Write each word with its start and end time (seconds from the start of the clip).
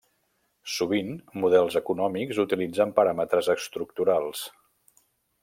Sovint, 0.75 1.11
models 1.43 1.77
econòmics 1.81 2.41
utilitzen 2.45 2.95
paràmetres 3.01 3.51
estructurals. 3.57 4.43